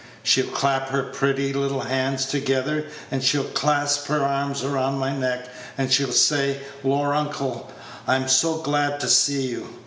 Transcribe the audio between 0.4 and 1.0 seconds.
clap